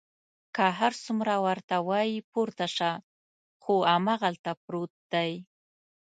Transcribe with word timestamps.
که 0.55 0.65
هر 0.79 0.93
څومره 1.03 1.33
ورته 1.45 1.75
وایي 1.89 2.19
پورته 2.31 2.65
شه، 2.75 2.91
خو 3.63 3.73
هماغلته 3.93 4.51
پروت 4.63 4.93
دی. 5.13 5.31